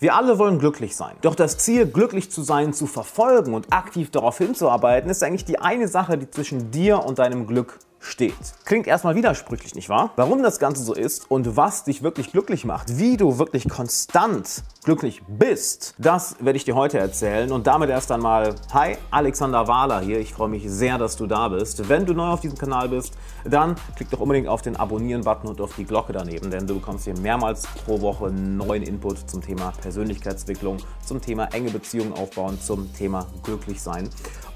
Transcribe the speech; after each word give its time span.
Wir 0.00 0.14
alle 0.14 0.38
wollen 0.38 0.60
glücklich 0.60 0.94
sein. 0.94 1.16
Doch 1.22 1.34
das 1.34 1.58
Ziel, 1.58 1.84
glücklich 1.86 2.30
zu 2.30 2.42
sein, 2.42 2.72
zu 2.72 2.86
verfolgen 2.86 3.52
und 3.52 3.72
aktiv 3.72 4.12
darauf 4.12 4.38
hinzuarbeiten, 4.38 5.10
ist 5.10 5.24
eigentlich 5.24 5.44
die 5.44 5.58
eine 5.58 5.88
Sache, 5.88 6.16
die 6.16 6.30
zwischen 6.30 6.70
dir 6.70 7.04
und 7.04 7.18
deinem 7.18 7.48
Glück 7.48 7.80
steht. 8.00 8.34
Klingt 8.64 8.86
erstmal 8.86 9.14
widersprüchlich, 9.14 9.74
nicht 9.74 9.88
wahr? 9.88 10.12
Warum 10.16 10.42
das 10.42 10.58
Ganze 10.58 10.82
so 10.82 10.94
ist 10.94 11.30
und 11.30 11.56
was 11.56 11.84
dich 11.84 12.02
wirklich 12.02 12.32
glücklich 12.32 12.64
macht, 12.64 12.98
wie 12.98 13.16
du 13.16 13.38
wirklich 13.38 13.68
konstant 13.68 14.62
glücklich 14.84 15.22
bist, 15.26 15.94
das 15.98 16.36
werde 16.40 16.56
ich 16.56 16.64
dir 16.64 16.74
heute 16.74 16.98
erzählen. 16.98 17.52
Und 17.52 17.66
damit 17.66 17.90
erst 17.90 18.10
einmal, 18.12 18.54
hi, 18.72 18.96
Alexander 19.10 19.68
Wahler 19.68 20.00
hier. 20.00 20.20
Ich 20.20 20.32
freue 20.32 20.48
mich 20.48 20.64
sehr, 20.66 20.98
dass 20.98 21.16
du 21.16 21.26
da 21.26 21.48
bist. 21.48 21.88
Wenn 21.88 22.06
du 22.06 22.14
neu 22.14 22.28
auf 22.28 22.40
diesem 22.40 22.56
Kanal 22.58 22.88
bist, 22.88 23.14
dann 23.44 23.74
klick 23.96 24.10
doch 24.10 24.20
unbedingt 24.20 24.48
auf 24.48 24.62
den 24.62 24.76
Abonnieren-Button 24.76 25.48
und 25.48 25.60
auf 25.60 25.74
die 25.76 25.84
Glocke 25.84 26.12
daneben, 26.12 26.50
denn 26.50 26.66
du 26.66 26.74
bekommst 26.74 27.04
hier 27.04 27.18
mehrmals 27.18 27.66
pro 27.84 28.00
Woche 28.00 28.30
neuen 28.30 28.82
Input 28.82 29.28
zum 29.28 29.42
Thema 29.42 29.72
Persönlichkeitsentwicklung, 29.82 30.78
zum 31.04 31.20
Thema 31.20 31.46
enge 31.52 31.70
Beziehungen 31.70 32.12
aufbauen, 32.12 32.58
zum 32.60 32.92
Thema 32.94 33.26
glücklich 33.42 33.80
sein. 33.82 34.08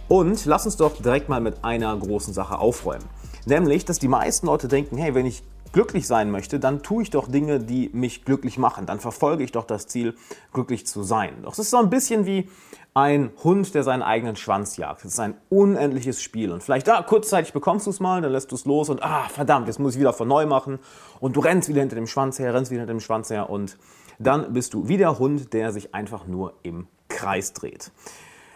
Und 0.09 0.45
lass 0.45 0.67
uns 0.67 0.77
doch 0.77 0.97
direkt 1.01 1.29
mal 1.29 1.41
mit 1.41 1.65
einer 1.65 1.97
großen 1.97 2.35
Sache 2.35 2.59
aufräumen. 2.59 3.05
Nämlich, 3.47 3.85
dass 3.85 3.99
die 3.99 4.09
meisten 4.09 4.47
Leute 4.47 4.69
denken, 4.69 4.97
hey, 4.97 5.15
wenn 5.15 5.27
ich 5.27 5.43
glücklich 5.73 6.07
sein 6.07 6.31
möchte, 6.31 6.61
dann 6.61 6.83
tue 6.83 7.03
ich 7.03 7.11
doch 7.11 7.29
Dinge, 7.29 7.59
die 7.59 7.91
mich 7.93 8.25
glücklich 8.25 8.59
machen. 8.59 8.87
Dann 8.87 9.01
verfolge 9.01 9.43
ich 9.43 9.53
doch 9.53 9.65
das 9.65 9.87
Ziel, 9.87 10.15
glücklich 10.53 10.87
zu 10.87 11.03
sein. 11.03 11.43
Doch 11.43 11.53
es 11.53 11.59
ist 11.59 11.71
so 11.71 11.79
ein 11.79 11.91
bisschen 11.91 12.27
wie 12.27 12.49
ein 12.95 13.31
Hund, 13.43 13.75
der 13.75 13.83
seinen 13.83 14.03
eigenen 14.03 14.37
Schwanz 14.37 14.77
jagt. 14.77 15.05
Es 15.05 15.15
ist 15.15 15.21
ein 15.21 15.35
unendliches 15.49 16.23
Spiel. 16.23 16.53
Und 16.53 16.63
vielleicht, 16.63 16.89
ah, 16.91 17.03
kurzzeitig 17.03 17.55
bekommst 17.55 17.87
du 17.87 17.91
es 17.91 18.01
mal, 18.01 18.21
dann 18.21 18.33
lässt 18.33 18.53
du 18.53 18.55
es 18.55 18.67
los 18.67 18.91
und, 18.91 19.03
ah, 19.03 19.29
verdammt, 19.31 19.67
jetzt 19.67 19.79
muss 19.79 19.95
ich 19.95 20.01
wieder 20.01 20.13
von 20.13 20.29
neu 20.29 20.45
machen. 20.45 20.79
Und 21.19 21.37
du 21.37 21.41
rennst 21.41 21.71
wieder 21.71 21.81
hinter 21.81 21.97
dem 21.97 22.07
Schwanz 22.07 22.39
her, 22.39 22.53
rennst 22.53 22.71
wieder 22.71 22.83
hinter 22.83 22.95
dem 22.95 23.01
Schwanz 23.01 23.31
her 23.31 23.49
und 23.49 23.79
dann 24.19 24.53
bist 24.53 24.75
du 24.75 24.89
wie 24.89 24.99
der 24.99 25.19
Hund, 25.19 25.53
der 25.55 25.73
sich 25.73 25.95
einfach 25.95 26.27
nur 26.27 26.53
im 26.63 26.87
Kreis 27.09 27.55
dreht. 27.55 27.91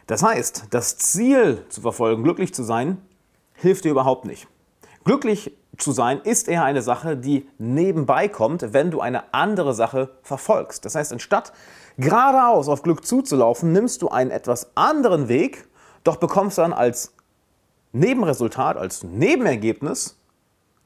Das 0.07 0.23
heißt, 0.23 0.67
das 0.71 0.99
Ziel 0.99 1.65
zu 1.69 1.81
verfolgen, 1.81 2.23
glücklich 2.23 2.55
zu 2.55 2.63
sein, 2.63 2.99
hilft 3.55 3.85
dir 3.85 3.91
überhaupt 3.91 4.27
nicht. 4.27 4.47
Glücklich 5.07 5.53
zu 5.79 5.93
sein 5.93 6.21
ist 6.23 6.49
eher 6.49 6.65
eine 6.65 6.83
Sache, 6.83 7.17
die 7.17 7.49
nebenbei 7.59 8.27
kommt, 8.27 8.73
wenn 8.73 8.91
du 8.91 9.01
eine 9.01 9.33
andere 9.33 9.73
Sache 9.73 10.11
verfolgst. 10.23 10.85
Das 10.85 10.97
heißt, 10.97 11.13
anstatt 11.13 11.53
geradeaus 11.97 12.69
auf 12.69 12.83
Glück 12.83 13.07
zuzulaufen, 13.07 13.71
nimmst 13.71 14.03
du 14.03 14.09
einen 14.09 14.33
etwas 14.33 14.73
anderen 14.75 15.29
Weg, 15.29 15.69
doch 16.03 16.17
bekommst 16.17 16.59
dann 16.59 16.73
als 16.73 17.15
Nebenresultat, 17.93 18.77
als 18.77 19.05
Nebenergebnis 19.05 20.19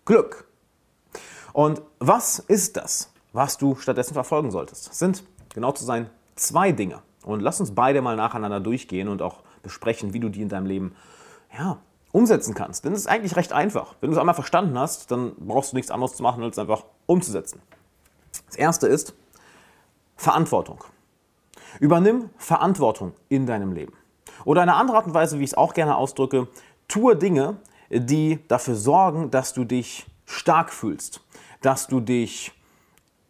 Glück. 0.04 0.46
Und 1.54 1.80
was 1.98 2.40
ist 2.40 2.76
das, 2.76 3.10
was 3.32 3.56
du 3.56 3.74
stattdessen 3.76 4.12
verfolgen 4.12 4.50
solltest? 4.50 4.90
Das 4.90 4.98
sind, 4.98 5.24
genau 5.54 5.72
zu 5.72 5.86
sein, 5.86 6.10
zwei 6.36 6.72
Dinge. 6.72 7.00
Und 7.22 7.40
lass 7.40 7.58
uns 7.58 7.74
beide 7.74 8.02
mal 8.02 8.16
nacheinander 8.16 8.60
durchgehen 8.60 9.08
und 9.08 9.22
auch 9.22 9.38
besprechen, 9.62 10.12
wie 10.12 10.20
du 10.20 10.28
die 10.28 10.42
in 10.42 10.50
deinem 10.50 10.66
Leben 10.66 10.94
ja, 11.58 11.78
umsetzen 12.12 12.54
kannst. 12.54 12.84
Denn 12.84 12.92
es 12.92 13.00
ist 13.00 13.06
eigentlich 13.06 13.36
recht 13.36 13.52
einfach. 13.52 13.94
Wenn 14.00 14.10
du 14.10 14.14
es 14.14 14.20
einmal 14.20 14.34
verstanden 14.34 14.78
hast, 14.78 15.10
dann 15.10 15.32
brauchst 15.38 15.72
du 15.72 15.76
nichts 15.76 15.90
anderes 15.90 16.14
zu 16.14 16.22
machen, 16.22 16.42
als 16.42 16.58
einfach 16.58 16.84
umzusetzen. 17.06 17.60
Das 18.46 18.56
erste 18.56 18.86
ist 18.86 19.14
Verantwortung. 20.16 20.84
Übernimm 21.78 22.30
Verantwortung 22.36 23.12
in 23.28 23.46
deinem 23.46 23.72
Leben. 23.72 23.92
Oder 24.44 24.62
eine 24.62 24.74
andere 24.74 24.98
Art 24.98 25.06
und 25.06 25.14
Weise, 25.14 25.38
wie 25.38 25.44
ich 25.44 25.50
es 25.50 25.56
auch 25.56 25.74
gerne 25.74 25.96
ausdrücke, 25.96 26.48
tue 26.88 27.16
Dinge, 27.16 27.56
die 27.90 28.40
dafür 28.48 28.74
sorgen, 28.74 29.30
dass 29.30 29.52
du 29.52 29.64
dich 29.64 30.06
stark 30.26 30.72
fühlst, 30.72 31.20
dass 31.60 31.86
du 31.86 32.00
dich 32.00 32.52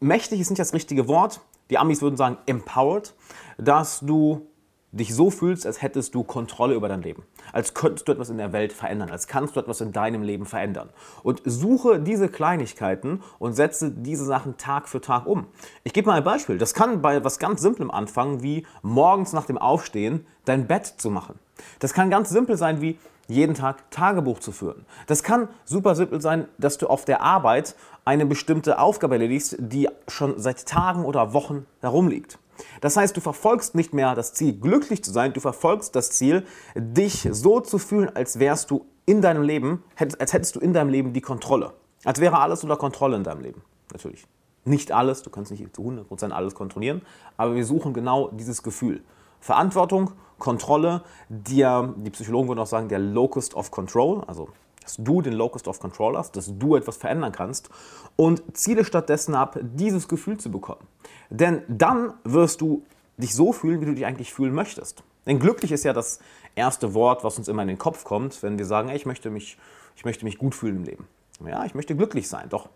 mächtig 0.01 0.41
ist 0.41 0.51
nicht 0.51 0.61
das 0.61 0.73
richtige 0.73 1.09
Wort, 1.09 1.41
die 1.71 1.79
Amis 1.79 2.03
würden 2.03 2.17
sagen 2.17 2.39
empowered, 2.47 3.15
dass 3.59 4.01
du 4.01 4.47
dich 4.93 5.15
so 5.15 5.31
fühlst, 5.31 5.67
als 5.67 5.83
hättest 5.83 6.15
du 6.15 6.25
Kontrolle 6.25 6.75
über 6.75 6.89
dein 6.89 7.03
Leben. 7.03 7.23
Als 7.53 7.75
könntest 7.75 8.09
du 8.09 8.13
etwas 8.13 8.31
in 8.31 8.39
der 8.39 8.53
Welt 8.53 8.73
verändern, 8.73 9.11
als 9.11 9.29
kannst 9.29 9.57
du 9.57 9.61
etwas 9.61 9.81
in 9.81 9.93
deinem 9.93 10.23
Leben 10.23 10.47
verändern. 10.47 10.91
Und 11.23 11.43
suche 11.45 12.01
diese 12.01 12.29
Kleinigkeiten 12.29 13.23
und 13.39 13.53
setze 13.53 13.91
diese 13.91 14.25
Sachen 14.25 14.57
Tag 14.57 14.89
für 14.89 15.01
Tag 15.01 15.27
um. 15.27 15.47
Ich 15.85 15.93
gebe 15.93 16.09
mal 16.09 16.17
ein 16.17 16.25
Beispiel. 16.25 16.59
Das 16.59 16.75
kann 16.75 17.03
bei 17.03 17.23
was 17.25 17.39
ganz 17.39 17.61
Simplem 17.61 17.91
anfangen, 17.91 18.43
wie 18.43 18.67
morgens 18.83 19.33
nach 19.33 19.47
dem 19.47 19.59
Aufstehen 19.59 20.27
dein 20.45 20.67
Bett 20.67 20.87
zu 20.87 21.11
machen. 21.11 21.39
Das 21.79 21.93
kann 21.93 22.11
ganz 22.11 22.31
simpel 22.31 22.57
sein, 22.57 22.81
wie 22.81 22.99
jeden 23.29 23.55
Tag 23.55 23.91
Tagebuch 23.91 24.41
zu 24.41 24.51
führen. 24.51 24.85
Das 25.07 25.23
kann 25.23 25.49
super 25.65 25.95
simpel 25.95 26.21
sein, 26.21 26.49
dass 26.59 26.79
du 26.79 26.89
auf 26.89 27.05
der 27.05 27.23
Arbeit 27.23 27.77
eine 28.05 28.27
bestimmte 28.27 28.79
Aufgabe 28.79 29.15
erledigst, 29.15 29.57
die 29.59 29.89
schon 30.09 30.39
seit 30.39 30.67
Tagen 30.67 31.05
oder 31.05 31.33
Wochen 31.33 31.67
herumliegt. 31.81 32.39
Das 32.81 32.97
heißt, 32.97 33.17
du 33.17 33.21
verfolgst 33.21 33.75
nicht 33.75 33.93
mehr 33.93 34.15
das 34.15 34.35
Ziel, 34.35 34.59
glücklich 34.59 35.03
zu 35.05 35.13
sein, 35.13 35.33
du 35.33 35.41
verfolgst 35.41 35.95
das 35.97 36.11
Ziel, 36.11 36.45
dich 36.75 37.29
so 37.31 37.61
zu 37.61 37.79
fühlen, 37.79 38.15
als 38.15 38.39
wärst 38.39 38.71
du 38.71 38.87
in 39.07 39.23
deinem 39.23 39.43
Leben, 39.43 39.83
als 39.97 40.33
hättest 40.33 40.57
du 40.57 40.61
in 40.61 40.73
deinem 40.73 40.91
Leben 40.91 41.13
die 41.13 41.21
Kontrolle. 41.21 41.73
Als 42.05 42.21
wäre 42.21 42.39
alles 42.39 42.63
unter 42.63 42.77
Kontrolle 42.77 43.17
in 43.17 43.25
deinem 43.25 43.41
Leben. 43.41 43.63
Natürlich. 43.93 44.27
Nicht 44.65 44.93
alles, 44.93 45.23
du 45.23 45.31
kannst 45.31 45.51
nicht 45.51 45.75
zu 45.75 45.83
100% 45.83 46.31
alles 46.31 46.55
kontrollieren, 46.55 47.03
aber 47.37 47.55
wir 47.55 47.65
suchen 47.65 47.95
genau 47.95 48.29
dieses 48.29 48.63
Gefühl. 48.63 49.03
Verantwortung, 49.41 50.13
Kontrolle, 50.39 51.03
der, 51.29 51.95
die 51.97 52.11
Psychologen 52.11 52.49
würden 52.49 52.61
auch 52.61 52.67
sagen, 52.67 52.89
der 52.89 52.99
Locust 52.99 53.55
of 53.55 53.71
Control, 53.71 54.23
also 54.27 54.49
dass 54.91 55.05
du 55.05 55.23
den 55.23 55.35
Locust 55.35 55.69
of 55.69 55.79
Control 55.79 56.17
hast, 56.17 56.37
dass 56.37 56.59
du 56.59 56.75
etwas 56.75 56.97
verändern 56.97 57.33
kannst 57.33 57.71
und 58.17 58.43
ziele 58.57 58.85
stattdessen 58.85 59.35
ab, 59.35 59.59
dieses 59.63 60.09
Gefühl 60.09 60.39
zu 60.39 60.51
bekommen. 60.51 60.87
Denn 61.29 61.63
dann 61.69 62.15
wirst 62.25 62.61
du 62.61 62.83
dich 63.17 63.35
so 63.35 63.53
fühlen, 63.53 63.81
wie 63.81 63.87
du 63.87 63.95
dich 63.95 64.07
eigentlich 64.07 64.33
fühlen 64.33 64.53
möchtest. 64.53 65.05
Denn 65.27 65.39
glücklich 65.39 65.71
ist 65.71 65.85
ja 65.85 65.93
das 65.93 66.19
erste 66.57 66.95
Wort, 66.95 67.23
was 67.23 67.39
uns 67.39 67.47
immer 67.47 67.63
in 67.63 67.69
den 67.69 67.79
Kopf 67.79 68.05
kommt, 68.05 68.43
wenn 68.43 68.59
wir 68.59 68.65
sagen, 68.65 68.89
ey, 68.89 68.97
ich, 68.97 69.07
möchte 69.07 69.31
mich, 69.31 69.59
ich 69.95 70.05
möchte 70.05 70.25
mich 70.25 70.39
gut 70.39 70.55
fühlen 70.55 70.77
im 70.77 70.85
Leben. 70.85 71.07
Ja, 71.47 71.65
ich 71.65 71.75
möchte 71.75 71.95
glücklich 71.95 72.29
sein. 72.29 72.49
Doch 72.49 72.69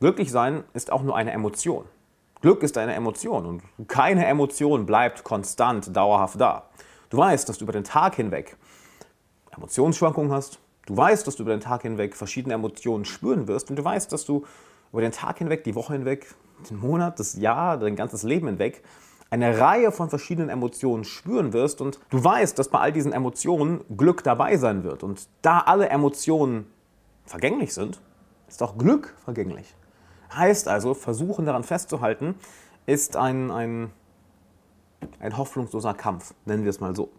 glücklich 0.00 0.30
sein 0.30 0.64
ist 0.74 0.92
auch 0.92 1.02
nur 1.02 1.16
eine 1.16 1.32
Emotion. 1.32 1.86
Glück 2.42 2.62
ist 2.62 2.76
eine 2.76 2.92
Emotion 2.92 3.46
und 3.46 3.62
keine 3.88 4.26
Emotion 4.26 4.84
bleibt 4.84 5.24
konstant, 5.24 5.96
dauerhaft 5.96 6.38
da. 6.38 6.68
Du 7.08 7.16
weißt, 7.16 7.48
dass 7.48 7.56
du 7.56 7.64
über 7.64 7.72
den 7.72 7.84
Tag 7.84 8.16
hinweg 8.16 8.58
Emotionsschwankungen 9.56 10.32
hast, 10.32 10.58
Du 10.86 10.96
weißt, 10.96 11.26
dass 11.26 11.36
du 11.36 11.42
über 11.42 11.52
den 11.52 11.60
Tag 11.60 11.82
hinweg 11.82 12.16
verschiedene 12.16 12.54
Emotionen 12.54 13.04
spüren 13.04 13.48
wirst 13.48 13.70
und 13.70 13.76
du 13.76 13.84
weißt, 13.84 14.12
dass 14.12 14.24
du 14.24 14.44
über 14.92 15.00
den 15.00 15.12
Tag 15.12 15.38
hinweg, 15.38 15.64
die 15.64 15.74
Woche 15.74 15.94
hinweg, 15.94 16.34
den 16.68 16.78
Monat, 16.78 17.18
das 17.18 17.34
Jahr, 17.34 17.78
dein 17.78 17.96
ganzes 17.96 18.22
Leben 18.22 18.46
hinweg 18.46 18.82
eine 19.34 19.58
Reihe 19.58 19.90
von 19.90 20.10
verschiedenen 20.10 20.48
Emotionen 20.48 21.02
spüren 21.02 21.52
wirst 21.52 21.80
und 21.80 21.98
du 22.10 22.22
weißt, 22.22 22.56
dass 22.56 22.68
bei 22.68 22.78
all 22.78 22.92
diesen 22.92 23.12
Emotionen 23.12 23.80
Glück 23.96 24.22
dabei 24.22 24.56
sein 24.56 24.84
wird. 24.84 25.02
Und 25.02 25.28
da 25.42 25.58
alle 25.58 25.88
Emotionen 25.88 26.66
vergänglich 27.26 27.74
sind, 27.74 28.00
ist 28.46 28.62
auch 28.62 28.78
Glück 28.78 29.14
vergänglich. 29.24 29.74
Heißt 30.32 30.68
also, 30.68 30.94
versuchen 30.94 31.46
daran 31.46 31.64
festzuhalten, 31.64 32.36
ist 32.86 33.16
ein, 33.16 33.50
ein, 33.50 33.90
ein 35.18 35.36
hoffnungsloser 35.36 35.94
Kampf, 35.94 36.32
nennen 36.44 36.62
wir 36.62 36.70
es 36.70 36.78
mal 36.78 36.94
so. 36.94 37.10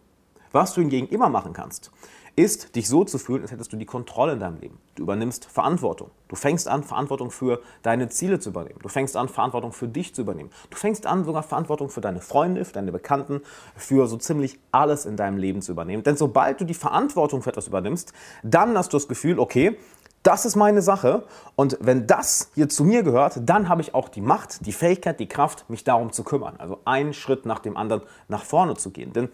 Was 0.53 0.73
du 0.73 0.79
hingegen 0.79 1.07
immer 1.07 1.27
machen 1.27 1.51
kannst, 1.51 1.91
ist, 2.35 2.75
dich 2.75 2.87
so 2.87 3.03
zu 3.03 3.17
fühlen, 3.17 3.41
als 3.41 3.51
hättest 3.51 3.71
du 3.71 3.77
die 3.77 3.85
Kontrolle 3.85 4.33
in 4.33 4.39
deinem 4.39 4.59
Leben. 4.59 4.77
Du 4.95 5.03
übernimmst 5.03 5.45
Verantwortung. 5.45 6.11
Du 6.27 6.35
fängst 6.35 6.67
an, 6.67 6.83
Verantwortung 6.83 7.31
für 7.31 7.61
deine 7.81 8.09
Ziele 8.09 8.39
zu 8.39 8.49
übernehmen. 8.49 8.79
Du 8.81 8.89
fängst 8.89 9.15
an, 9.15 9.29
Verantwortung 9.29 9.71
für 9.71 9.87
dich 9.87 10.13
zu 10.13 10.21
übernehmen. 10.21 10.49
Du 10.69 10.77
fängst 10.77 11.05
an, 11.05 11.23
sogar 11.23 11.43
Verantwortung 11.43 11.89
für 11.89 12.01
deine 12.01 12.21
Freunde, 12.21 12.65
für 12.65 12.73
deine 12.73 12.91
Bekannten, 12.91 13.41
für 13.75 14.07
so 14.07 14.17
ziemlich 14.17 14.59
alles 14.71 15.05
in 15.05 15.15
deinem 15.15 15.37
Leben 15.37 15.61
zu 15.61 15.71
übernehmen. 15.71 16.03
Denn 16.03 16.17
sobald 16.17 16.59
du 16.59 16.65
die 16.65 16.73
Verantwortung 16.73 17.41
für 17.41 17.51
etwas 17.51 17.67
übernimmst, 17.67 18.13
dann 18.43 18.77
hast 18.77 18.91
du 18.91 18.97
das 18.97 19.07
Gefühl, 19.07 19.39
okay, 19.39 19.77
das 20.25 20.43
ist 20.43 20.55
meine 20.55 20.81
Sache 20.81 21.23
und 21.55 21.77
wenn 21.81 22.07
das 22.07 22.49
hier 22.55 22.67
zu 22.67 22.83
mir 22.83 23.03
gehört, 23.03 23.47
dann 23.47 23.69
habe 23.69 23.83
ich 23.83 23.93
auch 23.93 24.09
die 24.09 24.21
Macht, 24.21 24.65
die 24.65 24.71
Fähigkeit, 24.71 25.19
die 25.19 25.27
Kraft, 25.27 25.69
mich 25.69 25.83
darum 25.83 26.11
zu 26.11 26.23
kümmern. 26.23 26.55
Also 26.57 26.79
einen 26.83 27.13
Schritt 27.13 27.45
nach 27.45 27.59
dem 27.59 27.77
anderen 27.77 28.01
nach 28.27 28.43
vorne 28.43 28.73
zu 28.73 28.89
gehen. 28.89 29.13
Denn 29.13 29.29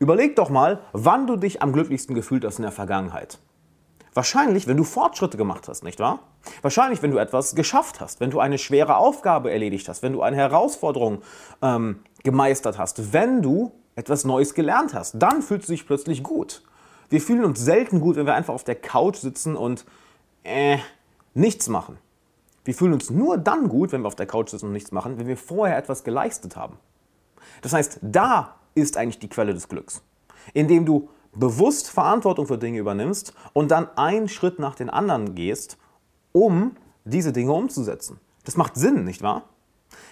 Überleg 0.00 0.34
doch 0.34 0.48
mal, 0.48 0.80
wann 0.92 1.26
du 1.26 1.36
dich 1.36 1.60
am 1.60 1.74
glücklichsten 1.74 2.14
gefühlt 2.14 2.42
hast 2.46 2.58
in 2.58 2.62
der 2.62 2.72
Vergangenheit. 2.72 3.38
Wahrscheinlich, 4.14 4.66
wenn 4.66 4.78
du 4.78 4.84
Fortschritte 4.84 5.36
gemacht 5.36 5.68
hast, 5.68 5.84
nicht 5.84 6.00
wahr? 6.00 6.20
Wahrscheinlich, 6.62 7.02
wenn 7.02 7.10
du 7.10 7.18
etwas 7.18 7.54
geschafft 7.54 8.00
hast, 8.00 8.18
wenn 8.18 8.30
du 8.30 8.40
eine 8.40 8.56
schwere 8.56 8.96
Aufgabe 8.96 9.52
erledigt 9.52 9.88
hast, 9.88 10.02
wenn 10.02 10.14
du 10.14 10.22
eine 10.22 10.36
Herausforderung 10.36 11.20
ähm, 11.60 12.00
gemeistert 12.24 12.78
hast, 12.78 13.12
wenn 13.12 13.42
du 13.42 13.72
etwas 13.94 14.24
Neues 14.24 14.54
gelernt 14.54 14.94
hast, 14.94 15.16
dann 15.18 15.42
fühlst 15.42 15.68
du 15.68 15.72
dich 15.72 15.86
plötzlich 15.86 16.22
gut. 16.22 16.62
Wir 17.10 17.20
fühlen 17.20 17.44
uns 17.44 17.60
selten 17.60 18.00
gut, 18.00 18.16
wenn 18.16 18.26
wir 18.26 18.34
einfach 18.34 18.54
auf 18.54 18.64
der 18.64 18.76
Couch 18.76 19.18
sitzen 19.18 19.54
und 19.54 19.84
äh, 20.44 20.78
nichts 21.34 21.68
machen. 21.68 21.98
Wir 22.64 22.72
fühlen 22.72 22.94
uns 22.94 23.10
nur 23.10 23.36
dann 23.36 23.68
gut, 23.68 23.92
wenn 23.92 24.00
wir 24.00 24.08
auf 24.08 24.16
der 24.16 24.26
Couch 24.26 24.48
sitzen 24.48 24.66
und 24.66 24.72
nichts 24.72 24.92
machen, 24.92 25.18
wenn 25.18 25.26
wir 25.26 25.36
vorher 25.36 25.76
etwas 25.76 26.04
geleistet 26.04 26.56
haben. 26.56 26.78
Das 27.60 27.74
heißt, 27.74 27.98
da 28.00 28.59
ist 28.74 28.96
eigentlich 28.96 29.18
die 29.18 29.28
Quelle 29.28 29.54
des 29.54 29.68
Glücks. 29.68 30.02
Indem 30.54 30.86
du 30.86 31.08
bewusst 31.32 31.90
Verantwortung 31.90 32.46
für 32.46 32.58
Dinge 32.58 32.78
übernimmst 32.78 33.34
und 33.52 33.70
dann 33.70 33.88
einen 33.96 34.28
Schritt 34.28 34.58
nach 34.58 34.74
den 34.74 34.90
anderen 34.90 35.34
gehst, 35.34 35.78
um 36.32 36.76
diese 37.04 37.32
Dinge 37.32 37.52
umzusetzen. 37.52 38.18
Das 38.44 38.56
macht 38.56 38.76
Sinn, 38.76 39.04
nicht 39.04 39.22
wahr? 39.22 39.44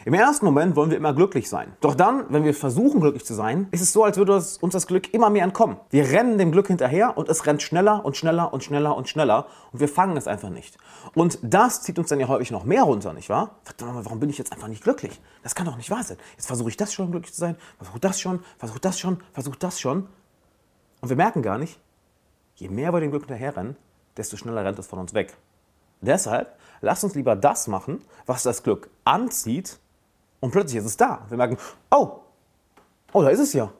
Im 0.05 0.15
ersten 0.15 0.45
Moment 0.45 0.77
wollen 0.77 0.91
wir 0.91 0.97
immer 0.97 1.13
glücklich 1.13 1.49
sein. 1.49 1.73
Doch 1.81 1.95
dann, 1.95 2.25
wenn 2.29 2.45
wir 2.45 2.55
versuchen, 2.55 3.01
glücklich 3.01 3.25
zu 3.25 3.35
sein, 3.35 3.69
ist 3.71 3.81
es 3.81 3.93
so, 3.93 4.05
als 4.05 4.17
würde 4.17 4.35
uns 4.35 4.59
das 4.73 4.87
Glück 4.87 5.13
immer 5.13 5.31
mehr 5.31 5.45
entkommen. 5.45 5.77
Wir 5.91 6.11
rennen 6.11 6.39
dem 6.39 6.53
Glück 6.53 6.69
hinterher 6.69 7.19
und 7.19 7.29
es 7.29 7.47
rennt 7.47 7.63
schneller 7.63 8.05
und 8.05 8.17
schneller 8.17 8.53
und 8.53 8.65
schneller 8.65 8.97
und 8.97 9.09
schneller 9.09 9.47
und 9.73 9.81
wir 9.81 9.89
fangen 9.89 10.17
es 10.17 10.27
einfach 10.27 10.51
nicht. 10.51 10.79
Und 11.15 11.39
das 11.43 11.83
zieht 11.83 11.99
uns 11.99 12.09
dann 12.09 12.21
ja 12.21 12.29
häufig 12.29 12.51
noch 12.51 12.65
mehr 12.65 12.83
runter, 12.83 13.13
nicht 13.13 13.29
wahr? 13.29 13.57
Verdammt 13.65 14.05
warum 14.05 14.21
bin 14.21 14.31
ich 14.31 14.39
jetzt 14.39 14.53
einfach 14.53 14.69
nicht 14.69 14.83
glücklich? 14.83 15.21
Das 15.43 15.55
kann 15.55 15.67
doch 15.67 15.77
nicht 15.77 15.91
wahr 15.91 16.03
sein. 16.03 16.17
Jetzt 16.37 16.47
versuche 16.47 16.71
ich 16.71 16.77
das 16.77 16.93
schon, 16.93 17.11
glücklich 17.11 17.35
zu 17.35 17.41
sein, 17.41 17.57
versuche 17.77 18.01
das 18.01 18.21
schon, 18.21 18.41
versuche 18.59 18.81
das 18.81 18.99
schon, 18.99 19.19
versuche 19.33 19.59
das 19.59 19.81
schon. 19.81 20.09
Und 21.01 21.09
wir 21.09 21.17
merken 21.17 21.43
gar 21.43 21.59
nicht, 21.59 21.79
je 22.57 22.69
mehr 22.69 22.93
wir 22.93 23.01
dem 23.01 23.11
Glück 23.11 23.23
hinterherrennen, 23.23 23.77
desto 24.17 24.37
schneller 24.37 24.65
rennt 24.65 24.79
es 24.79 24.87
von 24.87 24.99
uns 24.99 25.15
weg. 25.15 25.37
Deshalb 26.00 26.56
lass 26.81 27.03
uns 27.05 27.15
lieber 27.15 27.37
das 27.37 27.67
machen, 27.67 28.03
was 28.27 28.43
das 28.43 28.62
Glück 28.62 28.91
anzieht 29.05 29.79
und 30.41 30.50
plötzlich 30.50 30.79
ist 30.79 30.85
es 30.85 30.97
da. 30.97 31.27
Wir 31.29 31.37
merken, 31.37 31.59
oh, 31.91 32.21
oh, 33.12 33.23
da 33.23 33.29
ist 33.29 33.41
es 33.41 33.53
ja. 33.53 33.73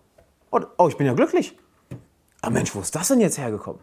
Oh, 0.50 0.88
ich 0.88 0.97
bin 0.97 1.06
ja 1.06 1.12
glücklich. 1.12 1.56
Aber 2.41 2.53
Mensch, 2.53 2.75
wo 2.75 2.81
ist 2.81 2.94
das 2.94 3.09
denn 3.09 3.20
jetzt 3.20 3.38
hergekommen? 3.38 3.81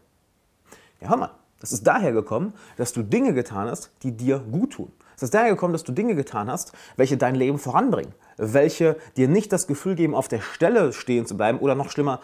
Ja, 0.99 1.09
hör 1.09 1.17
mal, 1.17 1.31
das 1.59 1.71
ist 1.71 1.85
daher 1.85 2.11
gekommen, 2.11 2.53
dass 2.77 2.93
du 2.93 3.03
Dinge 3.03 3.33
getan 3.33 3.69
hast, 3.69 3.91
die 4.03 4.11
dir 4.11 4.39
gut 4.39 4.73
tun. 4.73 4.91
Es 5.15 5.23
ist 5.23 5.33
daher 5.33 5.49
gekommen, 5.51 5.73
dass 5.73 5.83
du 5.83 5.93
Dinge 5.93 6.15
getan 6.15 6.51
hast, 6.51 6.73
welche 6.97 7.17
dein 7.17 7.35
Leben 7.35 7.57
voranbringen, 7.57 8.13
welche 8.37 8.97
dir 9.15 9.27
nicht 9.29 9.53
das 9.53 9.67
Gefühl 9.67 9.95
geben, 9.95 10.13
auf 10.13 10.27
der 10.27 10.41
Stelle 10.41 10.91
stehen 10.91 11.25
zu 11.25 11.37
bleiben 11.37 11.59
oder 11.59 11.75
noch 11.75 11.89
schlimmer, 11.89 12.19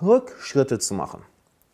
Rückschritte 0.00 0.78
zu 0.78 0.94
machen. 0.94 1.22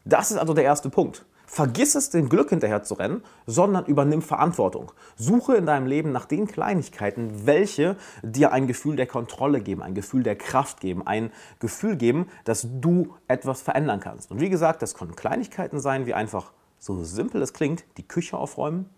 Das 0.05 0.31
ist 0.31 0.39
also 0.39 0.55
der 0.55 0.65
erste 0.65 0.91
Punkt. 0.91 1.25
Vergiss 1.46 1.94
es, 1.94 2.10
dem 2.10 2.28
Glück 2.28 2.50
hinterher 2.50 2.82
zu 2.82 2.94
rennen, 2.94 3.22
sondern 3.46 3.87
übernimm 3.87 4.20
Verantwortung. 4.20 4.90
Suche 5.16 5.54
in 5.54 5.64
deinem 5.64 5.87
Leben 5.87 6.10
nach 6.10 6.26
den 6.26 6.48
Kleinigkeiten, 6.48 7.46
welche 7.46 7.96
dir 8.22 8.52
ein 8.52 8.66
Gefühl 8.66 8.96
der 8.96 9.06
Kontrolle 9.06 9.60
geben, 9.60 9.82
ein 9.82 9.94
Gefühl 9.94 10.25
der 10.25 10.37
Kraft 10.37 10.81
geben, 10.81 11.06
ein 11.06 11.31
Gefühl 11.60 11.96
geben, 11.96 12.28
dass 12.44 12.66
du 12.81 13.14
etwas 13.28 13.62
verändern 13.62 14.00
kannst. 14.00 14.32
Und 14.32 14.40
wie 14.40 14.50
gesagt, 14.50 14.82
das 14.82 14.94
können 14.94 15.14
Kleinigkeiten 15.14 15.78
sein, 15.78 16.06
wie 16.06 16.14
einfach, 16.14 16.52
so 16.78 17.02
simpel 17.04 17.40
es 17.43 17.52
klingt, 17.52 17.84
die 17.96 18.06
Küche 18.06 18.37
aufräumen, 18.37 18.90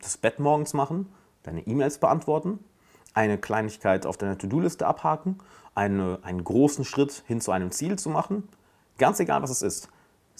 das 0.00 0.18
Bett 0.18 0.38
morgens 0.38 0.74
machen, 0.74 1.10
deine 1.42 1.66
E-Mails 1.66 1.98
beantworten, 1.98 2.58
eine 3.14 3.38
Kleinigkeit 3.38 4.06
auf 4.06 4.18
deiner 4.18 4.38
To-Do-Liste 4.38 4.86
abhaken, 4.86 5.38
eine, 5.74 6.18
einen 6.22 6.44
großen 6.44 6.84
Schritt 6.84 7.24
hin 7.26 7.40
zu 7.40 7.52
einem 7.52 7.70
Ziel 7.70 7.98
zu 7.98 8.10
machen. 8.10 8.48
Ganz 8.98 9.18
egal, 9.18 9.42
was 9.42 9.50
es 9.50 9.62
ist. 9.62 9.88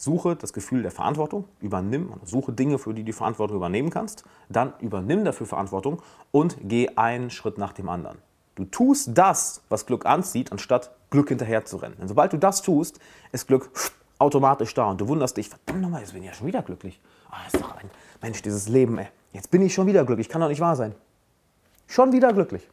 Suche 0.01 0.35
das 0.35 0.55
Gefühl 0.55 0.81
der 0.81 0.91
Verantwortung, 0.91 1.45
übernimm, 1.61 2.15
suche 2.25 2.55
Dinge, 2.55 2.79
für 2.79 2.95
die 2.95 3.05
du 3.05 3.13
Verantwortung 3.13 3.59
übernehmen 3.59 3.91
kannst, 3.91 4.25
dann 4.49 4.73
übernimm 4.81 5.27
dafür 5.27 5.47
Verantwortung 5.47 6.01
und 6.33 6.57
geh 6.63 6.89
einen 6.97 7.29
Schritt 7.29 7.59
nach 7.59 7.75
dem 7.75 7.91
anderen. 7.91 8.17
Du 8.55 8.65
tust 8.65 9.11
das, 9.13 9.61
was 9.69 9.85
Glück 9.85 10.07
anzieht, 10.07 10.53
anstatt 10.53 10.91
Glück 11.11 11.29
hinterher 11.29 11.67
zu 11.67 11.77
rennen. 11.77 11.97
Denn 12.01 12.09
sobald 12.09 12.33
du 12.33 12.39
das 12.39 12.63
tust, 12.63 12.99
ist 13.31 13.47
Glück 13.47 13.71
automatisch 14.19 14.73
da 14.73 14.89
und 14.89 15.03
du 15.03 15.07
wunderst 15.07 15.37
dich, 15.37 15.51
verdammt 15.51 15.83
nochmal, 15.83 16.01
jetzt 16.01 16.15
bin 16.15 16.23
ich 16.23 16.29
ja 16.31 16.35
schon 16.35 16.47
wieder 16.47 16.63
glücklich. 16.63 16.99
Das 17.31 17.53
ist 17.53 17.63
doch 17.63 17.77
ein 17.77 17.91
Mensch, 18.23 18.41
dieses 18.41 18.69
Leben, 18.69 18.97
ey. 18.97 19.09
Jetzt 19.35 19.51
bin 19.51 19.61
ich 19.61 19.75
schon 19.75 19.87
wieder 19.87 20.07
glücklich, 20.07 20.31
kann 20.31 20.41
doch 20.41 20.49
nicht 20.49 20.63
wahr 20.63 20.77
sein. 20.77 20.95
Schon 21.89 22.13
wieder 22.13 22.33
glücklich. 22.33 22.67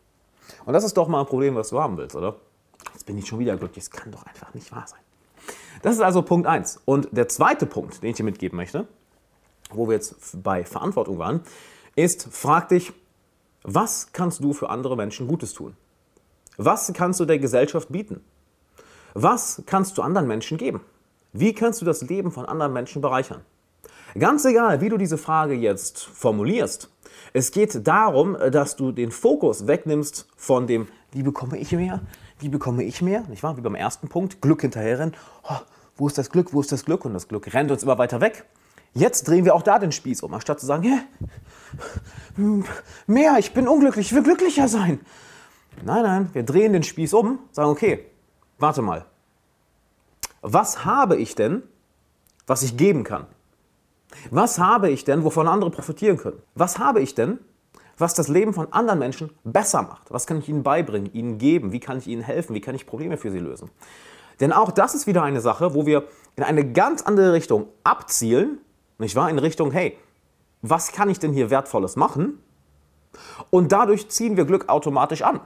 Und 0.63 0.71
das 0.71 0.85
ist 0.85 0.95
doch 0.95 1.09
mal 1.09 1.19
ein 1.19 1.25
Problem, 1.25 1.56
was 1.56 1.71
du 1.71 1.81
haben 1.81 1.97
willst, 1.97 2.15
oder? 2.15 2.38
Jetzt 2.94 3.06
bin 3.06 3.18
ich 3.18 3.27
schon 3.27 3.39
wieder 3.39 3.57
glücklich, 3.57 3.83
das 3.83 3.91
kann 3.91 4.13
doch 4.13 4.25
einfach 4.25 4.53
nicht 4.53 4.71
wahr 4.71 4.85
sein. 4.88 5.01
Das 5.81 5.95
ist 5.95 6.01
also 6.01 6.21
Punkt 6.21 6.47
1. 6.47 6.81
Und 6.85 7.09
der 7.12 7.27
zweite 7.27 7.65
Punkt, 7.65 8.01
den 8.03 8.09
ich 8.09 8.15
dir 8.15 8.24
mitgeben 8.24 8.57
möchte, 8.57 8.88
wo 9.71 9.88
wir 9.88 9.95
jetzt 9.95 10.41
bei 10.44 10.63
Verantwortung 10.63 11.19
waren, 11.19 11.41
ist, 11.95 12.27
frag 12.31 12.69
dich, 12.69 12.94
was 13.63 14.13
kannst 14.13 14.44
du 14.44 14.53
für 14.53 14.69
andere 14.69 14.95
Menschen 14.95 15.27
Gutes 15.27 15.53
tun? 15.53 15.75
Was 16.57 16.91
kannst 16.94 17.19
du 17.19 17.25
der 17.25 17.39
Gesellschaft 17.39 17.89
bieten? 17.89 18.21
Was 19.13 19.63
kannst 19.65 19.97
du 19.97 20.01
anderen 20.01 20.27
Menschen 20.27 20.57
geben? 20.57 20.81
Wie 21.33 21.53
kannst 21.53 21.81
du 21.81 21.85
das 21.85 22.01
Leben 22.01 22.31
von 22.31 22.45
anderen 22.45 22.74
Menschen 22.74 23.01
bereichern? 23.01 23.41
Ganz 24.18 24.45
egal, 24.45 24.81
wie 24.81 24.89
du 24.89 24.97
diese 24.97 25.18
Frage 25.18 25.53
jetzt 25.53 26.00
formulierst, 26.00 26.89
es 27.33 27.51
geht 27.51 27.85
darum, 27.88 28.38
dass 28.51 28.75
du 28.75 28.91
den 28.91 29.12
Fokus 29.12 29.68
wegnimmst 29.68 30.27
von 30.35 30.65
dem, 30.65 30.88
wie 31.12 31.24
bekomme 31.24 31.57
ich 31.57 31.71
mehr, 31.74 32.01
wie 32.39 32.50
bekomme 32.50 32.84
ich 32.84 33.01
mehr? 33.01 33.22
Nicht 33.30 33.44
wahr? 33.44 33.57
Wie 33.57 33.62
beim 33.62 33.75
ersten 33.75 34.10
Punkt, 34.10 34.42
Glück 34.42 34.62
hinterherrennen. 34.62 35.16
Oh, 35.44 35.57
wo 35.95 36.07
ist 36.07 36.18
das 36.18 36.30
Glück? 36.30 36.54
Wo 36.54 36.62
ist 36.62 36.72
das 36.72 36.86
Glück? 36.86 37.06
Und 37.06 37.13
das 37.13 37.28
Glück 37.28 37.54
rennt 37.54 37.72
uns 37.72 37.84
immer 37.84 37.98
weiter 37.98 38.22
weg. 38.22 38.45
Jetzt 38.94 39.28
drehen 39.28 39.45
wir 39.45 39.54
auch 39.54 39.62
da 39.62 39.80
den 39.80 39.92
Spieß 39.92 40.24
um, 40.24 40.34
anstatt 40.34 40.60
zu 40.60 40.66
sagen, 40.66 40.84
Hä? 40.84 41.00
mehr, 43.06 43.38
ich 43.38 43.54
bin 43.54 43.68
unglücklich, 43.68 44.07
ich 44.07 44.16
will 44.16 44.24
glücklicher 44.24 44.68
sein. 44.68 45.00
Nein, 45.84 46.04
nein, 46.04 46.30
wir 46.34 46.44
drehen 46.44 46.74
den 46.74 46.84
Spieß 46.84 47.13
um, 47.13 47.39
sagen, 47.51 47.69
okay, 47.69 48.06
warte 48.57 48.81
mal. 48.81 49.06
Was 50.42 50.86
habe 50.86 51.18
ich 51.18 51.36
denn, 51.36 51.63
was 52.48 52.63
ich 52.63 52.78
geben 52.78 53.04
kann? 53.04 53.28
Was 54.31 54.57
habe 54.57 54.89
ich 54.89 55.04
denn, 55.04 55.24
wovon 55.24 55.48
andere 55.48 55.69
profitieren 55.69 56.18
können? 56.18 56.42
Was 56.56 56.80
habe 56.80 57.01
ich 57.01 57.13
denn, 57.13 57.39
was 57.97 58.13
das 58.13 58.27
Leben 58.27 58.53
von 58.53 58.71
anderen 58.71 58.99
Menschen 58.99 59.31
besser 59.44 59.81
macht. 59.81 60.11
Was 60.11 60.27
kann 60.27 60.39
ich 60.39 60.49
ihnen 60.49 60.63
beibringen, 60.63 61.11
ihnen 61.13 61.38
geben? 61.38 61.71
Wie 61.71 61.79
kann 61.79 61.97
ich 61.97 62.07
ihnen 62.07 62.21
helfen? 62.21 62.53
Wie 62.53 62.61
kann 62.61 62.75
ich 62.75 62.85
Probleme 62.85 63.17
für 63.17 63.31
sie 63.31 63.39
lösen? 63.39 63.69
Denn 64.39 64.53
auch 64.53 64.71
das 64.71 64.94
ist 64.94 65.07
wieder 65.07 65.23
eine 65.23 65.41
Sache, 65.41 65.73
wo 65.73 65.85
wir 65.85 66.03
in 66.35 66.44
eine 66.44 66.71
ganz 66.71 67.01
andere 67.01 67.33
Richtung 67.33 67.67
abzielen, 67.83 68.59
nicht 68.99 69.15
wahr? 69.15 69.29
In 69.29 69.39
Richtung, 69.39 69.71
hey, 69.71 69.97
was 70.61 70.91
kann 70.91 71.09
ich 71.09 71.19
denn 71.19 71.33
hier 71.33 71.49
Wertvolles 71.49 71.95
machen? 71.95 72.39
Und 73.49 73.71
dadurch 73.71 74.09
ziehen 74.09 74.38
wir 74.38 74.45
Glück 74.45 74.69
automatisch 74.69 75.23
an. 75.23 75.39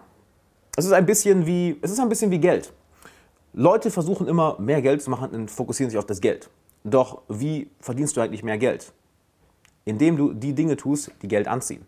Es 0.76 0.86
ist 0.86 0.94
ein 0.94 1.06
bisschen 1.06 1.46
wie, 1.46 1.78
es 1.82 1.92
ist 1.92 2.00
ein 2.00 2.10
bisschen 2.10 2.32
wie 2.32 2.40
Geld. 2.40 2.74
Leute 3.54 3.92
versuchen 3.92 4.28
immer 4.28 4.58
mehr 4.60 4.82
Geld 4.82 5.02
zu 5.02 5.10
machen 5.10 5.32
und 5.32 5.52
fokussieren 5.52 5.90
sich 5.90 6.00
auf 6.00 6.06
das 6.06 6.22
Geld. 6.22 6.50
Doch 6.84 7.22
wie 7.28 7.70
verdienst 7.80 8.16
du 8.16 8.22
eigentlich 8.22 8.44
mehr 8.44 8.58
Geld? 8.58 8.94
Indem 9.84 10.18
du 10.18 10.34
die 10.34 10.54
Dinge 10.54 10.78
tust, 10.78 11.12
die 11.22 11.28
Geld 11.28 11.48
anziehen. 11.48 11.86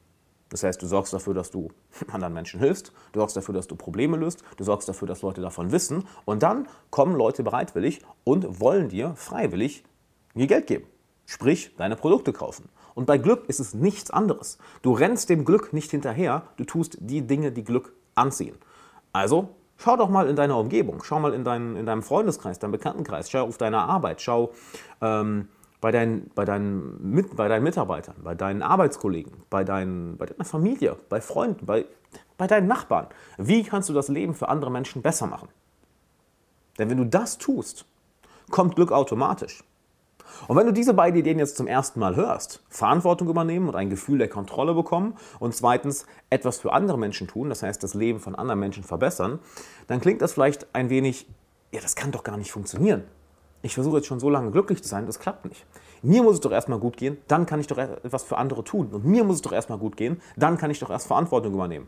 Das 0.53 0.61
heißt, 0.61 0.79
du 0.83 0.85
sorgst 0.85 1.11
dafür, 1.11 1.33
dass 1.33 1.49
du 1.49 1.71
anderen 2.11 2.35
Menschen 2.35 2.59
hilfst, 2.59 2.93
du 3.11 3.19
sorgst 3.19 3.35
dafür, 3.35 3.55
dass 3.55 3.65
du 3.65 3.75
Probleme 3.75 4.17
löst, 4.17 4.43
du 4.57 4.63
sorgst 4.63 4.87
dafür, 4.87 5.07
dass 5.07 5.23
Leute 5.23 5.41
davon 5.41 5.71
wissen 5.71 6.07
und 6.25 6.43
dann 6.43 6.67
kommen 6.91 7.15
Leute 7.15 7.41
bereitwillig 7.41 8.01
und 8.23 8.61
wollen 8.61 8.87
dir 8.87 9.15
freiwillig 9.15 9.83
ihr 10.35 10.45
Geld 10.45 10.67
geben. 10.67 10.85
Sprich, 11.25 11.75
deine 11.75 11.95
Produkte 11.95 12.33
kaufen. 12.33 12.69
Und 12.93 13.07
bei 13.07 13.17
Glück 13.17 13.45
ist 13.47 13.59
es 13.59 13.73
nichts 13.73 14.11
anderes. 14.11 14.59
Du 14.83 14.93
rennst 14.93 15.29
dem 15.29 15.43
Glück 15.43 15.73
nicht 15.73 15.89
hinterher, 15.89 16.43
du 16.57 16.65
tust 16.65 16.97
die 16.99 17.25
Dinge, 17.25 17.51
die 17.51 17.63
Glück 17.63 17.93
anziehen. 18.13 18.55
Also 19.11 19.55
schau 19.77 19.97
doch 19.97 20.09
mal 20.09 20.29
in 20.29 20.35
deiner 20.35 20.59
Umgebung, 20.59 21.01
schau 21.03 21.19
mal 21.19 21.33
in, 21.33 21.43
dein, 21.43 21.75
in 21.75 21.87
deinem 21.87 22.03
Freundeskreis, 22.03 22.59
deinem 22.59 22.73
Bekanntenkreis, 22.73 23.31
schau 23.31 23.47
auf 23.47 23.57
deine 23.57 23.79
Arbeit, 23.79 24.21
schau 24.21 24.51
ähm, 25.01 25.47
bei 25.83 25.91
deinen, 25.91 26.31
bei, 26.33 26.45
deinen, 26.45 27.27
bei 27.35 27.49
deinen 27.49 27.63
Mitarbeitern, 27.65 28.15
bei 28.23 28.35
deinen 28.35 28.61
Arbeitskollegen, 28.61 29.33
bei, 29.49 29.65
deinen, 29.65 30.15
bei 30.15 30.27
deiner 30.27 30.45
Familie, 30.45 30.95
bei 31.09 31.19
Freunden, 31.19 31.65
bei, 31.65 31.83
bei 32.37 32.47
deinen 32.47 32.67
Nachbarn. 32.69 33.07
Wie 33.37 33.63
kannst 33.63 33.89
du 33.89 33.93
das 33.93 34.07
Leben 34.07 34.33
für 34.33 34.47
andere 34.47 34.71
Menschen 34.71 35.01
besser 35.01 35.27
machen? 35.27 35.49
Denn 36.79 36.89
wenn 36.89 36.99
du 36.99 37.05
das 37.05 37.37
tust, 37.37 37.83
kommt 38.49 38.77
Glück 38.77 38.93
automatisch. 38.93 39.65
Und 40.47 40.55
wenn 40.55 40.65
du 40.65 40.71
diese 40.71 40.93
beiden 40.93 41.19
Ideen 41.19 41.37
jetzt 41.37 41.57
zum 41.57 41.67
ersten 41.67 41.99
Mal 41.99 42.15
hörst, 42.15 42.63
Verantwortung 42.69 43.27
übernehmen 43.27 43.67
und 43.67 43.75
ein 43.75 43.89
Gefühl 43.89 44.19
der 44.19 44.29
Kontrolle 44.29 44.73
bekommen 44.73 45.17
und 45.39 45.53
zweitens 45.53 46.05
etwas 46.29 46.59
für 46.59 46.71
andere 46.71 46.97
Menschen 46.97 47.27
tun, 47.27 47.49
das 47.49 47.61
heißt 47.61 47.83
das 47.83 47.93
Leben 47.93 48.21
von 48.21 48.35
anderen 48.35 48.61
Menschen 48.61 48.85
verbessern, 48.85 49.39
dann 49.87 49.99
klingt 49.99 50.21
das 50.21 50.31
vielleicht 50.31 50.73
ein 50.73 50.89
wenig, 50.89 51.27
ja, 51.73 51.81
das 51.81 51.97
kann 51.97 52.13
doch 52.13 52.23
gar 52.23 52.37
nicht 52.37 52.53
funktionieren 52.53 53.03
ich 53.63 53.73
versuche 53.73 53.97
jetzt 53.97 54.07
schon 54.07 54.19
so 54.19 54.29
lange 54.29 54.51
glücklich 54.51 54.83
zu 54.83 54.89
sein, 54.89 55.05
das 55.07 55.19
klappt 55.19 55.45
nicht. 55.45 55.65
Mir 56.01 56.21
muss 56.21 56.35
es 56.35 56.41
doch 56.41 56.51
erstmal 56.51 56.79
gut 56.79 56.97
gehen, 56.97 57.17
dann 57.29 57.45
kann 57.45 57.61
ich 57.61 57.67
doch 57.67 57.77
etwas 57.77 58.23
für 58.23 58.37
andere 58.37 58.63
tun. 58.63 58.89
Und 58.91 59.05
mir 59.05 59.23
muss 59.23 59.37
es 59.37 59.41
doch 59.41 59.53
erstmal 59.53 59.77
gut 59.77 59.95
gehen, 59.95 60.21
dann 60.35 60.57
kann 60.57 60.69
ich 60.69 60.79
doch 60.79 60.89
erst 60.89 61.07
Verantwortung 61.07 61.53
übernehmen. 61.53 61.87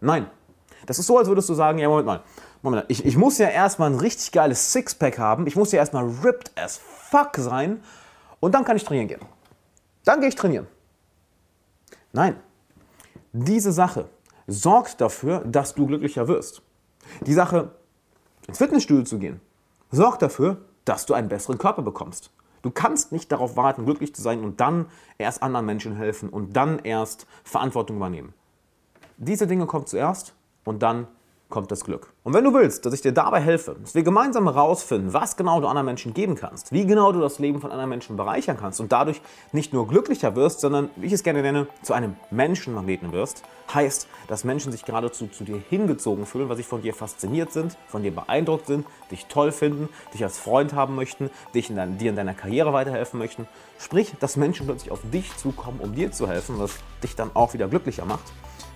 Nein. 0.00 0.26
Das 0.84 0.98
ist 0.98 1.06
so, 1.06 1.16
als 1.16 1.28
würdest 1.28 1.48
du 1.48 1.54
sagen, 1.54 1.78
ja, 1.78 1.88
Moment 1.88 2.06
mal, 2.06 2.22
Moment 2.60 2.82
mal, 2.82 2.86
ich, 2.88 3.06
ich 3.06 3.16
muss 3.16 3.38
ja 3.38 3.48
erstmal 3.48 3.90
ein 3.90 3.98
richtig 3.98 4.32
geiles 4.32 4.72
Sixpack 4.72 5.18
haben, 5.18 5.46
ich 5.46 5.56
muss 5.56 5.72
ja 5.72 5.78
erstmal 5.78 6.04
ripped 6.22 6.52
as 6.56 6.76
fuck 6.76 7.36
sein 7.36 7.80
und 8.40 8.54
dann 8.54 8.66
kann 8.66 8.76
ich 8.76 8.84
trainieren 8.84 9.08
gehen. 9.08 9.20
Dann 10.04 10.20
gehe 10.20 10.28
ich 10.28 10.34
trainieren. 10.34 10.66
Nein. 12.12 12.36
Diese 13.32 13.72
Sache 13.72 14.10
sorgt 14.46 15.00
dafür, 15.00 15.40
dass 15.40 15.74
du 15.74 15.86
glücklicher 15.86 16.28
wirst. 16.28 16.60
Die 17.26 17.32
Sache, 17.32 17.70
ins 18.46 18.58
Fitnessstudio 18.58 19.04
zu 19.04 19.18
gehen, 19.18 19.40
sorgt 19.90 20.20
dafür, 20.20 20.58
dass 20.84 21.06
du 21.06 21.14
einen 21.14 21.28
besseren 21.28 21.58
Körper 21.58 21.82
bekommst. 21.82 22.30
Du 22.62 22.70
kannst 22.70 23.12
nicht 23.12 23.30
darauf 23.30 23.56
warten, 23.56 23.84
glücklich 23.84 24.14
zu 24.14 24.22
sein 24.22 24.42
und 24.42 24.60
dann 24.60 24.86
erst 25.18 25.42
anderen 25.42 25.66
Menschen 25.66 25.96
helfen 25.96 26.30
und 26.30 26.56
dann 26.56 26.78
erst 26.78 27.26
Verantwortung 27.44 27.96
übernehmen. 27.96 28.32
Diese 29.18 29.46
Dinge 29.46 29.66
kommen 29.66 29.86
zuerst 29.86 30.34
und 30.64 30.82
dann 30.82 31.06
kommt 31.54 31.70
das 31.70 31.84
Glück. 31.84 32.12
Und 32.24 32.34
wenn 32.34 32.42
du 32.42 32.52
willst, 32.52 32.84
dass 32.84 32.92
ich 32.92 33.00
dir 33.00 33.12
dabei 33.12 33.40
helfe, 33.40 33.76
dass 33.80 33.94
wir 33.94 34.02
gemeinsam 34.02 34.42
herausfinden, 34.42 35.12
was 35.12 35.36
genau 35.36 35.60
du 35.60 35.68
anderen 35.68 35.86
Menschen 35.86 36.12
geben 36.12 36.34
kannst, 36.34 36.72
wie 36.72 36.84
genau 36.84 37.12
du 37.12 37.20
das 37.20 37.38
Leben 37.38 37.60
von 37.60 37.70
anderen 37.70 37.90
Menschen 37.90 38.16
bereichern 38.16 38.56
kannst 38.58 38.80
und 38.80 38.90
dadurch 38.90 39.20
nicht 39.52 39.72
nur 39.72 39.86
glücklicher 39.86 40.34
wirst, 40.34 40.58
sondern, 40.58 40.90
wie 40.96 41.06
ich 41.06 41.12
es 41.12 41.22
gerne 41.22 41.42
nenne, 41.42 41.68
zu 41.82 41.92
einem 41.92 42.16
Menschenmagneten 42.32 43.12
wirst, 43.12 43.44
heißt, 43.72 44.08
dass 44.26 44.42
Menschen 44.42 44.72
sich 44.72 44.84
geradezu 44.84 45.28
zu 45.28 45.44
dir 45.44 45.62
hingezogen 45.70 46.26
fühlen, 46.26 46.48
weil 46.48 46.56
sie 46.56 46.64
von 46.64 46.82
dir 46.82 46.92
fasziniert 46.92 47.52
sind, 47.52 47.76
von 47.86 48.02
dir 48.02 48.12
beeindruckt 48.12 48.66
sind, 48.66 48.84
dich 49.12 49.26
toll 49.26 49.52
finden, 49.52 49.88
dich 50.12 50.24
als 50.24 50.36
Freund 50.36 50.72
haben 50.72 50.96
möchten, 50.96 51.30
dich 51.54 51.70
in 51.70 51.76
dein, 51.76 51.98
dir 51.98 52.10
in 52.10 52.16
deiner 52.16 52.34
Karriere 52.34 52.72
weiterhelfen 52.72 53.20
möchten. 53.20 53.46
Sprich, 53.78 54.12
dass 54.18 54.36
Menschen 54.36 54.66
plötzlich 54.66 54.90
auf 54.90 55.02
dich 55.12 55.36
zukommen, 55.36 55.78
um 55.78 55.94
dir 55.94 56.10
zu 56.10 56.28
helfen, 56.28 56.58
was 56.58 56.72
dich 57.04 57.14
dann 57.14 57.30
auch 57.34 57.54
wieder 57.54 57.68
glücklicher 57.68 58.06
macht. 58.06 58.32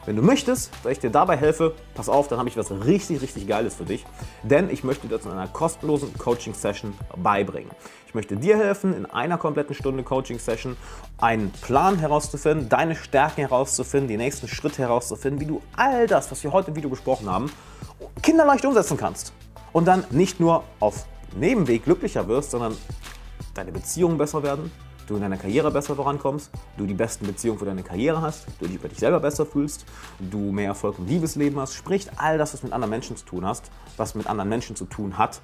Wenn 0.09 0.17
du 0.17 0.23
möchtest, 0.23 0.71
dass 0.83 0.93
ich 0.93 1.01
dir 1.01 1.11
dabei 1.11 1.37
helfe, 1.37 1.75
pass 1.95 2.09
auf, 2.09 2.29
dann 2.29 2.39
habe 2.39 2.49
ich 2.49 2.57
was 2.57 2.71
richtig, 2.71 3.21
richtig 3.21 3.47
Geiles 3.47 3.75
für 3.75 3.85
dich. 3.85 4.07
Denn 4.43 4.71
ich 4.71 4.83
möchte 4.83 5.07
dir 5.07 5.19
das 5.19 5.27
in 5.27 5.33
einer 5.33 5.49
kostenlosen 5.49 6.17
Coaching-Session 6.17 6.95
beibringen. 7.19 7.71
Ich 8.07 8.15
möchte 8.15 8.39
dir 8.39 8.57
helfen, 8.57 8.95
in 8.95 9.05
einer 9.05 9.37
kompletten 9.37 9.75
Stunde 9.75 10.03
Coaching-Session 10.03 10.79
einen 11.19 11.53
Plan 11.53 11.99
herauszufinden, 11.99 12.71
deine 12.71 12.97
Stärken 12.97 13.43
herauszufinden, 13.43 14.09
die 14.09 14.17
nächsten 14.17 14.49
Schritte 14.49 14.79
herauszufinden, 14.79 15.43
wie 15.43 15.45
du 15.45 15.61
all 15.77 16.07
das, 16.07 16.31
was 16.31 16.43
wir 16.43 16.55
heute 16.55 16.71
im 16.71 16.77
Video 16.77 16.89
besprochen 16.89 17.29
haben, 17.29 17.53
kinderleicht 18.23 18.65
umsetzen 18.65 18.97
kannst. 18.97 19.35
Und 19.75 19.85
dann 19.85 20.05
nicht 20.09 20.41
nur 20.41 20.65
auf 20.81 21.05
Nebenweg 21.37 21.85
glücklicher 21.85 22.27
wirst, 22.29 22.53
sondern 22.53 22.75
deine 23.53 23.73
Beziehungen 23.73 24.17
besser 24.17 24.43
werden, 24.43 24.73
du 25.09 25.17
in 25.17 25.23
deiner 25.23 25.37
Karriere 25.37 25.71
besser 25.71 25.97
vorankommst, 25.97 26.51
du 26.77 26.87
die 26.87 26.95
besten 26.95 27.27
Beziehungen 27.27 27.59
für 27.59 27.65
deine 27.65 27.83
Karriere 27.83 28.21
hast, 28.23 28.47
du 28.61 28.67
dich 28.67 28.77
über 28.77 28.89
dich 28.89 28.99
selber 28.99 29.21
besser 29.21 29.47
fühlst, 29.47 29.85
du 30.19 30.39
mehr 30.39 30.69
Erfolg 30.69 30.99
im 30.99 31.07
Liebesleben 31.07 31.59
hast, 31.59 31.75
sprich 31.75 32.09
all 32.17 32.39
das, 32.39 32.55
was 32.55 32.63
mit 32.63 32.73
anderen 32.73 32.91
Menschen 32.91 33.17
zu 33.17 33.25
tun 33.25 33.47
hast, 33.47 33.71
was 33.97 34.15
mit 34.15 34.27
anderen 34.27 34.49
Menschen 34.49 34.77
zu 34.77 34.85
tun 34.85 35.19
hat, 35.19 35.41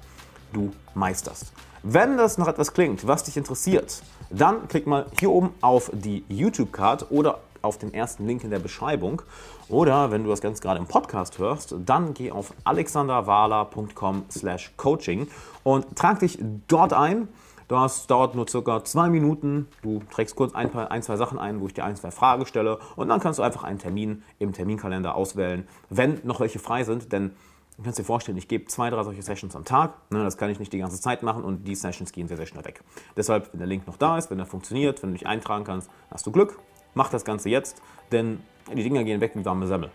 du 0.53 0.71
meisterst. 0.93 1.51
Wenn 1.83 2.17
das 2.17 2.37
noch 2.37 2.47
etwas 2.47 2.73
klingt, 2.73 3.05
was 3.05 3.23
dich 3.23 3.37
interessiert, 3.37 4.01
dann 4.29 4.67
klick 4.67 4.87
mal 4.87 5.05
hier 5.19 5.29
oben 5.29 5.51
auf 5.61 5.91
die 5.93 6.23
YouTube-Card 6.29 7.11
oder 7.11 7.39
auf 7.61 7.77
den 7.77 7.93
ersten 7.93 8.25
Link 8.25 8.43
in 8.43 8.51
der 8.51 8.59
Beschreibung. 8.59 9.21
Oder 9.67 10.11
wenn 10.11 10.23
du 10.23 10.29
das 10.29 10.41
ganz 10.41 10.61
gerade 10.61 10.79
im 10.79 10.85
Podcast 10.85 11.39
hörst, 11.39 11.75
dann 11.85 12.13
geh 12.13 12.31
auf 12.31 12.53
alexanderwala.com 12.63 14.25
slash 14.31 14.71
coaching 14.77 15.27
und 15.63 15.95
trag 15.95 16.19
dich 16.19 16.39
dort 16.67 16.93
ein. 16.93 17.27
Das 17.67 18.05
dauert 18.07 18.35
nur 18.35 18.47
circa 18.47 18.83
zwei 18.83 19.09
Minuten. 19.09 19.67
Du 19.81 20.01
trägst 20.11 20.35
kurz 20.35 20.53
ein, 20.53 20.73
ein, 20.75 21.01
zwei 21.01 21.15
Sachen 21.15 21.39
ein, 21.39 21.59
wo 21.61 21.67
ich 21.67 21.73
dir 21.73 21.83
ein, 21.83 21.95
zwei 21.95 22.11
Fragen 22.11 22.45
stelle. 22.45 22.79
Und 22.95 23.09
dann 23.09 23.19
kannst 23.19 23.39
du 23.39 23.43
einfach 23.43 23.63
einen 23.63 23.79
Termin 23.79 24.23
im 24.37 24.53
Terminkalender 24.53 25.15
auswählen, 25.15 25.67
wenn 25.89 26.19
noch 26.23 26.39
welche 26.39 26.59
frei 26.59 26.83
sind. 26.83 27.11
Denn 27.11 27.31
du 27.77 27.83
kannst 27.83 27.97
dir 27.97 28.03
vorstellen, 28.03 28.37
ich 28.37 28.47
gebe 28.47 28.65
zwei, 28.65 28.89
drei 28.89 29.03
solche 29.03 29.23
Sessions 29.23 29.55
am 29.55 29.65
Tag. 29.65 29.93
Ne, 30.11 30.23
das 30.23 30.37
kann 30.37 30.49
ich 30.51 30.59
nicht 30.59 30.73
die 30.73 30.77
ganze 30.77 31.01
Zeit 31.01 31.23
machen 31.23 31.43
und 31.43 31.67
die 31.67 31.75
Sessions 31.75 32.11
gehen 32.11 32.27
sehr, 32.27 32.37
sehr 32.37 32.45
schnell 32.45 32.65
weg. 32.65 32.83
Deshalb, 33.17 33.51
wenn 33.51 33.59
der 33.59 33.67
Link 33.67 33.87
noch 33.87 33.97
da 33.97 34.17
ist, 34.17 34.29
wenn 34.29 34.39
er 34.39 34.45
funktioniert, 34.45 35.01
wenn 35.01 35.11
du 35.11 35.17
dich 35.17 35.27
eintragen 35.27 35.63
kannst, 35.63 35.89
hast 36.11 36.25
du 36.27 36.31
Glück. 36.31 36.59
Mach 36.93 37.09
das 37.09 37.25
Ganze 37.25 37.49
jetzt, 37.49 37.81
denn 38.11 38.41
die 38.71 38.83
Dinger 38.83 39.03
gehen 39.03 39.19
weg 39.21 39.31
wie 39.35 39.43
warme 39.43 39.67
Semmel. 39.67 39.91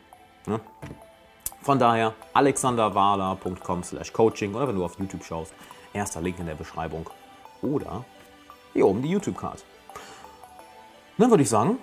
Ne? 0.47 0.61
Von 1.63 1.79
daher 1.79 2.15
alexanderwala.com 2.35 3.83
slash 3.85 4.13
coaching 4.13 4.55
oder 4.55 4.67
wenn 4.69 4.77
du 4.77 4.85
auf 4.85 4.99
YouTube 4.99 5.25
schaust, 5.25 5.53
erster 5.93 6.21
Link 6.21 6.39
in 6.39 6.47
der 6.47 6.55
Beschreibung 6.55 7.09
oder 7.63 8.05
hier 8.73 8.87
oben 8.87 9.03
die 9.03 9.11
YouTube-Card. 9.11 9.65
Dann 11.19 11.31
würde 11.31 11.43
ich 11.43 11.49
sagen, 11.49 11.79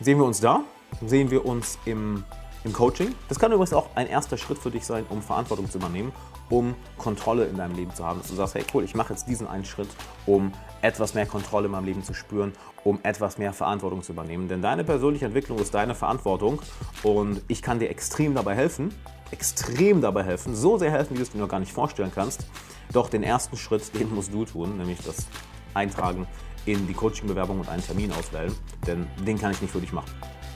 sehen 0.00 0.18
wir 0.18 0.24
uns 0.24 0.40
da, 0.40 0.62
sehen 1.04 1.30
wir 1.30 1.44
uns 1.44 1.78
im, 1.84 2.24
im 2.64 2.72
Coaching. 2.72 3.14
Das 3.28 3.38
kann 3.38 3.52
übrigens 3.52 3.72
auch 3.72 3.88
ein 3.94 4.06
erster 4.06 4.36
Schritt 4.36 4.58
für 4.58 4.70
dich 4.70 4.84
sein, 4.84 5.04
um 5.10 5.22
Verantwortung 5.22 5.70
zu 5.70 5.78
übernehmen, 5.78 6.12
um 6.48 6.74
Kontrolle 6.98 7.44
in 7.44 7.56
deinem 7.56 7.76
Leben 7.76 7.94
zu 7.94 8.04
haben. 8.04 8.20
Dass 8.20 8.28
du 8.28 8.34
sagst, 8.34 8.54
hey 8.54 8.64
cool, 8.74 8.84
ich 8.84 8.94
mache 8.94 9.12
jetzt 9.12 9.28
diesen 9.28 9.46
einen 9.46 9.64
Schritt, 9.64 9.88
um 10.26 10.52
etwas 10.82 11.14
mehr 11.14 11.26
Kontrolle 11.26 11.66
in 11.66 11.72
meinem 11.72 11.84
Leben 11.84 12.02
zu 12.02 12.14
spüren, 12.14 12.52
um 12.82 12.98
etwas 13.02 13.38
mehr 13.38 13.52
Verantwortung 13.52 14.02
zu 14.02 14.12
übernehmen. 14.12 14.48
Denn 14.48 14.62
deine 14.62 14.84
persönliche 14.84 15.26
Entwicklung 15.26 15.58
ist 15.58 15.74
deine 15.74 15.94
Verantwortung 15.94 16.60
und 17.02 17.42
ich 17.48 17.62
kann 17.62 17.78
dir 17.78 17.90
extrem 17.90 18.34
dabei 18.34 18.54
helfen, 18.54 18.94
extrem 19.30 20.00
dabei 20.00 20.22
helfen, 20.22 20.54
so 20.54 20.78
sehr 20.78 20.90
helfen, 20.90 21.14
wie 21.14 21.18
du 21.18 21.22
es 21.22 21.30
dir 21.30 21.38
noch 21.38 21.48
gar 21.48 21.60
nicht 21.60 21.72
vorstellen 21.72 22.12
kannst. 22.14 22.46
Doch 22.92 23.08
den 23.08 23.22
ersten 23.22 23.56
Schritt, 23.56 23.98
den 23.98 24.14
musst 24.14 24.32
du 24.32 24.44
tun, 24.44 24.76
nämlich 24.76 24.98
das 25.04 25.26
Eintragen 25.72 26.26
in 26.66 26.86
die 26.86 26.94
Coaching-Bewerbung 26.94 27.60
und 27.60 27.68
einen 27.68 27.82
Termin 27.82 28.12
auswählen, 28.12 28.54
denn 28.86 29.06
den 29.26 29.38
kann 29.38 29.50
ich 29.50 29.60
nicht 29.60 29.70
für 29.70 29.80
dich 29.80 29.92
machen. 29.92 30.10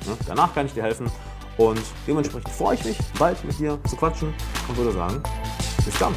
Ne? 0.06 0.16
Danach 0.26 0.54
kann 0.54 0.66
ich 0.66 0.72
dir 0.72 0.82
helfen 0.82 1.10
und 1.58 1.82
dementsprechend 2.06 2.48
freue 2.48 2.76
ich 2.76 2.84
mich, 2.84 2.98
bald 3.18 3.44
mit 3.44 3.58
dir 3.58 3.78
zu 3.88 3.96
quatschen 3.96 4.32
und 4.68 4.76
würde 4.76 4.92
sagen, 4.92 5.22
bis 5.84 5.98
dann. 5.98 6.14